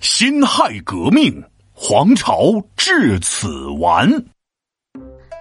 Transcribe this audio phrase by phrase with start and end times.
[0.00, 1.44] 辛亥革命，
[1.74, 2.40] 皇朝
[2.74, 4.08] 至此完。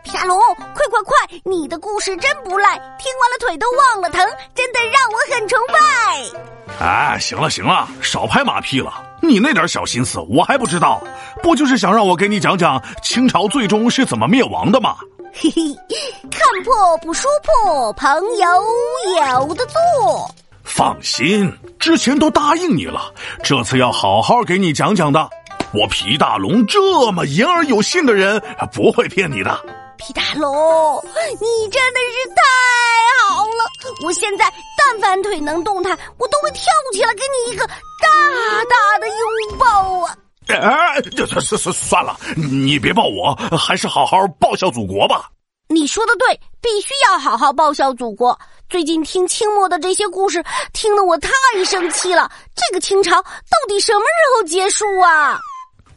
[0.04, 1.16] 皮大龙，快快快！
[1.46, 4.20] 你的故事真不赖，听完了腿都忘了疼，
[4.54, 6.86] 真的让我很崇拜。
[6.86, 8.94] 哎，行了行了，少拍马屁了。
[9.22, 11.02] 你那点小心思我还不知道，
[11.42, 14.98] 不就是想让我给你讲讲清朝最终是怎么灭亡的吗？
[15.32, 15.74] 嘿嘿，
[16.30, 17.32] 看破不说
[17.64, 18.48] 破，朋友
[19.40, 20.30] 有的做。
[20.80, 25.30] 放心，之前都答应你了，这次要好好给你讲讲的。
[25.74, 28.42] 我皮大龙这么言而有信的人，
[28.72, 29.62] 不会骗你的。
[29.98, 31.04] 皮大龙，
[31.34, 34.06] 你真的是太好了！
[34.06, 34.46] 我现在
[34.78, 36.64] 但凡腿能动弹，我都会跳
[36.94, 37.76] 起来给你一个大
[38.70, 40.16] 大的拥抱啊！
[40.48, 45.30] 哎，这这这算了，你别抱我，还是好好报效祖国吧。
[45.72, 48.38] 你说的对，必须要好好报效祖国。
[48.68, 51.30] 最近听清末的这些故事，听得我太
[51.64, 52.28] 生气了。
[52.56, 55.38] 这个清朝到底什么时候结束啊？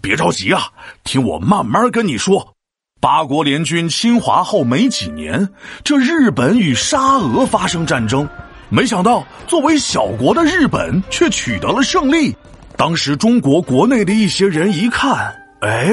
[0.03, 0.69] 别着急啊，
[1.05, 2.53] 听我慢慢跟你说。
[3.01, 5.48] 八国联军侵华后没几年，
[5.83, 8.29] 这日本与沙俄发生战争，
[8.69, 12.36] 没想到作为小国的日本却取得了胜利。
[12.77, 15.89] 当时中国国内的一些人一看，哎，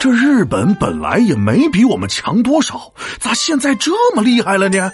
[0.00, 4.90] 这日本本来也没比我们强多少，咋现在这么厉害了呢？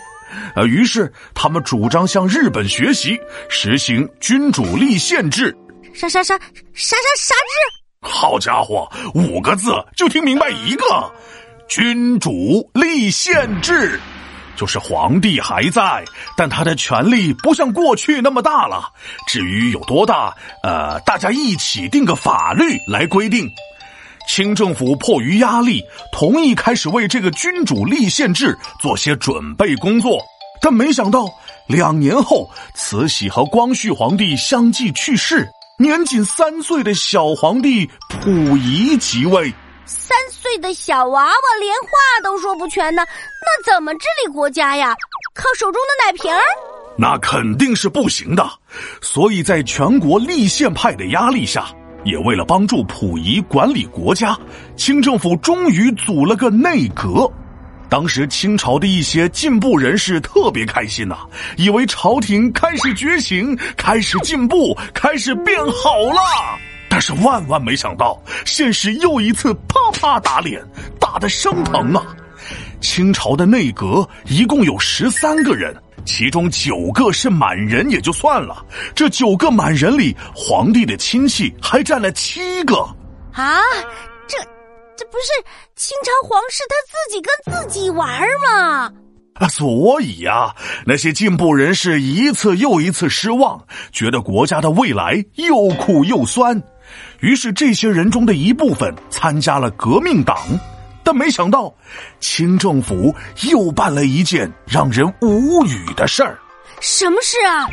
[0.57, 3.17] 呃，于是他们主张向日本学习，
[3.49, 5.57] 实行君主立宪制。
[5.95, 6.41] 啥啥啥啥
[6.75, 7.41] 啥啥制？
[8.01, 10.85] 好家伙，五个字就听明白一个，
[11.69, 14.01] 君主立宪制，
[14.57, 16.05] 就是皇帝还在，
[16.37, 18.93] 但他的权力不像过去那么大了。
[19.29, 20.35] 至于有多大，
[20.65, 23.49] 呃，大家一起定个法律来规定。
[24.27, 25.83] 清政府迫于压力，
[26.13, 30.23] 同意开始为这个君主立宪制做些准备工作，
[30.61, 31.29] 但没想到
[31.69, 35.49] 两年后，慈禧和光绪皇帝相继去世。
[35.79, 39.53] 年仅三岁的小皇帝溥仪即位，
[39.85, 41.91] 三岁的小娃娃连话
[42.25, 44.97] 都说不全呢，那怎么治理国家呀？
[45.35, 46.41] 靠手中的奶瓶儿？
[46.97, 48.49] 那肯定是不行的。
[49.03, 51.67] 所以在全国立宪派的压力下，
[52.07, 54.39] 也为了帮助溥仪管理国家，
[54.77, 57.29] 清政府终于组了个内阁。
[57.89, 61.19] 当时清朝的一些进步人士特别开心呐，
[61.57, 66.21] 以为朝廷开始觉醒，开始进步，开始变好了。
[66.89, 70.65] 但是万万没想到，现实又一次啪啪打脸，
[71.01, 72.07] 打得生疼啊！
[72.81, 75.75] 清朝的内阁一共有十三个人，
[76.07, 82.77] 其中九个是满人也就算了，这九个满人里，皇帝的亲戚还占了七个
[83.33, 83.61] 啊！
[84.27, 84.39] 这。
[84.99, 85.29] 这不是
[85.75, 88.91] 清朝皇室他自己跟自己玩吗？
[89.35, 90.55] 啊，所以呀，
[90.87, 93.63] 那些进步人士一次又一次失望，
[93.93, 96.63] 觉得国家的未来又苦又酸，
[97.21, 100.39] 于是这些人中的一部分参加了革命党，
[101.07, 101.73] 但没想到，
[102.19, 103.15] 清政府
[103.49, 106.37] 又办了一件让人无语的事儿。
[106.81, 107.65] 什么事啊？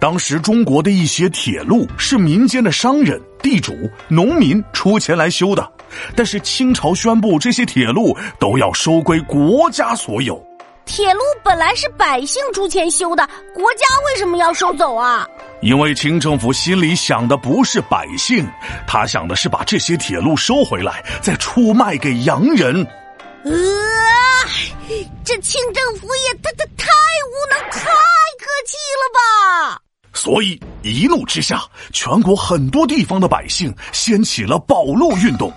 [0.00, 3.74] 当时中国的一些铁路是民间的商人、地主、
[4.08, 5.70] 农民出钱来修的。
[6.16, 10.42] 但是清朝宣布，这些铁路都要收归国家所有。
[10.86, 15.28] 铁路本来是百姓出钱修的，国家为什么要收走啊？
[15.60, 18.48] 因为清政府心里想的不是百姓，
[18.86, 22.86] 他想的是把这些铁路收回来，再出卖给洋人。
[23.44, 23.52] 呃，
[25.24, 26.86] 这清政府也太太太
[27.26, 29.82] 无能，太可气了吧？
[30.12, 35.52] 所以一怒之下，全国很多地方的百姓掀起了保路运动。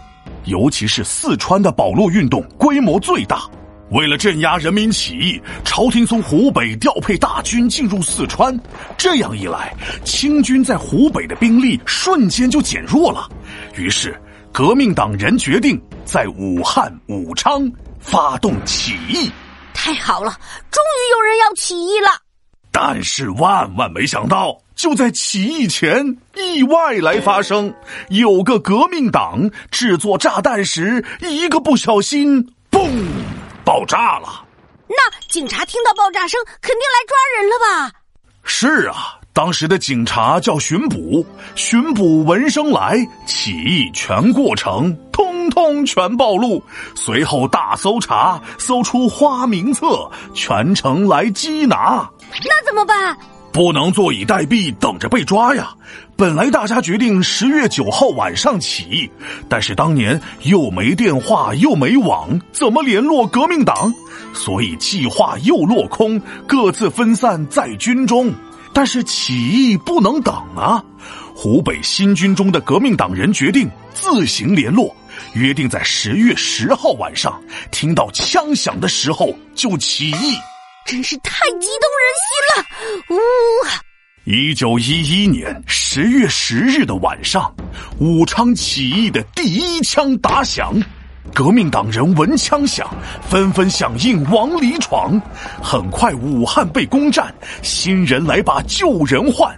[0.46, 3.44] 尤其是四川的保路运动规模最大，
[3.92, 8.58] 为了镇压人民起义，朝廷从湖北调配大军进入四川，
[8.98, 9.76] 这样一来，
[10.06, 13.30] 清军在湖北的兵力瞬间就减弱了。
[13.76, 14.18] 于是，
[14.52, 17.70] 革命党人决定在武汉、武昌
[18.00, 19.30] 发动起义。
[19.74, 20.32] 太好了，
[20.72, 22.08] 终于有人要起义了。
[22.72, 24.58] 但是万万没想到。
[24.74, 27.72] 就在起义前，意外来发生。
[28.10, 32.90] 有个革命党制作炸弹时，一个不小心，嘣，
[33.82, 34.46] 爆炸了。
[34.88, 34.96] 那
[35.28, 37.92] 警察听到爆炸声，肯定来抓人了吧？
[38.44, 41.26] 是啊，当时的警察叫巡捕，
[41.56, 42.96] 巡捕闻声来，
[43.26, 46.64] 起义全过程通通全暴露。
[46.96, 52.08] 随后大搜查，搜出花名册，全城来缉拿。
[52.46, 53.18] 那怎么办？
[53.52, 55.70] 不能坐以待毙，等着被抓呀！
[56.16, 59.10] 本来大家决定十月九号晚上起义，
[59.50, 63.94] 但是当年又没电话又没网，怎么联络革命党？
[64.34, 68.34] 所以计划又落空，各自分散在军中。
[68.74, 70.82] 但是起义不能等啊！
[71.36, 74.96] 湖北新军中的革命党人决定自行联络，
[75.34, 77.38] 约定在十月十号晚上
[77.70, 80.38] 听到枪响的时候就起义。
[80.86, 82.66] 真是太激动人心了！
[83.10, 83.18] 呜！
[84.26, 87.54] 一九一一年十月十日的晚上，
[88.00, 90.74] 武昌起义的第一枪打响。
[91.34, 92.90] 革命党人闻枪响，
[93.22, 95.20] 纷纷响应往里闯。
[95.62, 99.56] 很快，武汉被攻占，新人来把旧人换。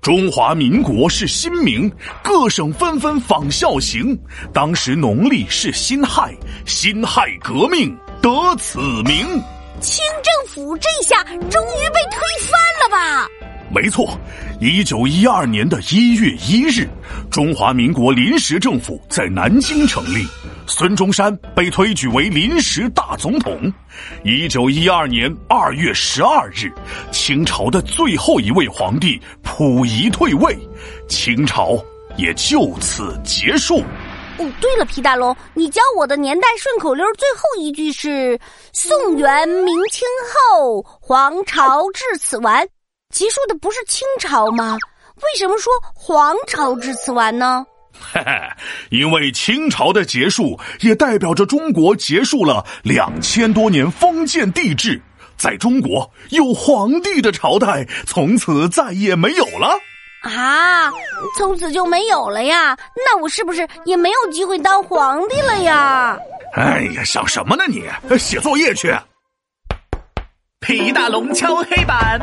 [0.00, 1.90] 中华民国是新名，
[2.22, 4.18] 各省纷纷仿效行。
[4.52, 6.34] 当时农历是辛亥，
[6.66, 9.40] 辛亥革命得此名。
[9.84, 13.28] 清政府这下终于被推翻了吧？
[13.70, 14.18] 没错，
[14.58, 16.88] 一九一二年的一月一日，
[17.30, 20.26] 中华民国临时政府在南京成立，
[20.66, 23.70] 孙中山被推举为临时大总统。
[24.22, 26.72] 一九一二年二月十二日，
[27.12, 30.56] 清朝的最后一位皇帝溥仪退位，
[31.08, 31.78] 清朝
[32.16, 33.82] 也就此结束。
[34.36, 38.38] 哦，对了，皮大龙，你教我的年代顺口溜最后一句是
[38.74, 42.66] “宋元明清后，皇朝至此完”。
[43.14, 44.76] 结束的不是清朝吗？
[45.16, 47.64] 为什么说皇朝至此完呢？
[48.12, 48.32] 嘿嘿，
[48.90, 55.00] 因为清朝的结束也代表着中国结束了两千多年封建帝制，
[55.36, 59.78] 在中国有皇帝的朝代从此再也没有了。
[60.24, 60.90] 啊，
[61.38, 62.76] 从此就没有了呀？
[62.96, 66.18] 那我是不是也没有机会当皇帝了呀？
[66.54, 67.84] 哎呀，想什么呢你？
[68.18, 68.94] 写作业去。
[70.60, 72.18] 皮大龙敲黑板，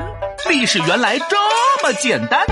[0.50, 1.36] 历史原来这
[1.84, 2.44] 么简单。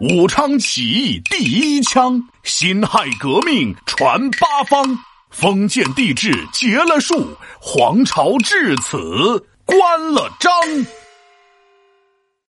[0.00, 4.98] 武昌起义第一枪，辛亥革命传八方，
[5.30, 10.50] 封建帝制结了束，皇朝至此关了章。